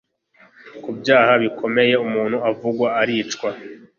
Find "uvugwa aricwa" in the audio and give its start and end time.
2.51-3.49